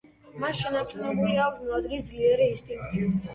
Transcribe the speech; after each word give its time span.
მას 0.43 0.61
შენარჩუნებული 0.61 1.35
აქვს 1.43 1.61
მონადირის 1.67 2.09
ძლიერი 2.13 2.49
ინსტინქტი. 2.55 3.05